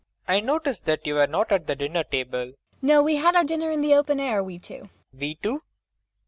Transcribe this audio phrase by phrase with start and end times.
[0.35, 2.47] ]I noticed that you were not at the dinner table.
[2.53, 2.55] MAIA.
[2.81, 4.79] No, we had our dinner in the open air, we two.
[4.89, 5.19] PROFESSOR RUBEK.
[5.19, 5.61] "We two"?